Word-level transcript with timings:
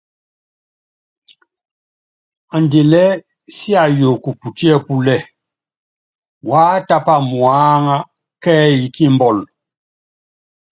Andilɛ 2.55 3.03
siayukɔ 3.55 4.29
putíɛ́púlɛ, 4.41 5.15
wá 6.49 6.63
tápa 6.87 7.13
muáŋá 7.31 7.95
kɛ́yí 8.43 8.85
kímbɔl. 8.95 9.37